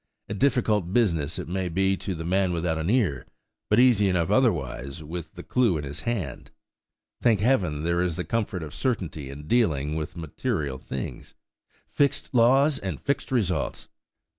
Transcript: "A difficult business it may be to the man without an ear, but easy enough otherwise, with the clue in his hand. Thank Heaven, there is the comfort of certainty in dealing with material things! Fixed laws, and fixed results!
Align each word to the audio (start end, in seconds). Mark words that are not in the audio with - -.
"A 0.27 0.33
difficult 0.33 0.93
business 0.93 1.37
it 1.37 1.47
may 1.47 1.69
be 1.69 1.95
to 1.97 2.15
the 2.15 2.25
man 2.25 2.51
without 2.53 2.79
an 2.79 2.89
ear, 2.89 3.27
but 3.69 3.79
easy 3.79 4.09
enough 4.09 4.31
otherwise, 4.31 5.03
with 5.03 5.35
the 5.35 5.43
clue 5.43 5.77
in 5.77 5.83
his 5.83 5.99
hand. 5.99 6.49
Thank 7.21 7.39
Heaven, 7.39 7.83
there 7.83 8.01
is 8.01 8.15
the 8.15 8.23
comfort 8.25 8.63
of 8.63 8.73
certainty 8.73 9.29
in 9.29 9.45
dealing 9.45 9.95
with 9.95 10.17
material 10.17 10.79
things! 10.79 11.35
Fixed 11.87 12.33
laws, 12.33 12.79
and 12.79 12.99
fixed 12.99 13.31
results! 13.31 13.89